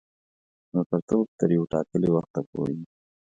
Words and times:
ملګرتوب 0.73 1.27
تر 1.39 1.49
یوه 1.55 1.67
ټاکلي 1.73 2.09
وخته 2.11 2.39
پوري 2.49 2.73
وي. 2.79 2.85